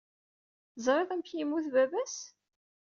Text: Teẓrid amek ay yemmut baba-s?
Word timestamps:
Teẓrid 0.73 1.09
amek 1.13 1.29
ay 1.31 1.37
yemmut 1.39 1.65
baba-s? 1.73 2.17